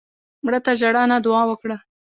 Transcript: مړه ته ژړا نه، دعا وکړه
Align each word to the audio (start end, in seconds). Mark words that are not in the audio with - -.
مړه 0.45 0.59
ته 0.65 0.71
ژړا 0.79 1.03
نه، 1.11 1.17
دعا 1.25 1.43
وکړه 1.47 1.77